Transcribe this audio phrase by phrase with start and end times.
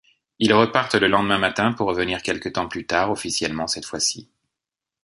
[0.39, 4.31] Ils repartent le lendemain matin pour revenir quelque temps plus tard, officiellement cette fois-ci.